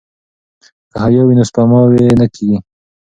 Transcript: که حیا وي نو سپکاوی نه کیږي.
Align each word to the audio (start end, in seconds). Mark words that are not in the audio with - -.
که 0.91 0.97
حیا 1.03 1.21
وي 1.25 1.33
نو 1.37 1.43
سپکاوی 1.49 2.03
نه 2.19 2.27
کیږي. 2.35 2.57